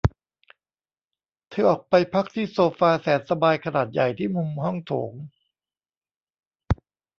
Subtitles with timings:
[1.49, 5.13] เธอออกไปพักที่โซฟาแสนสบายขนาดใหญ่ที่มุมห้องโถง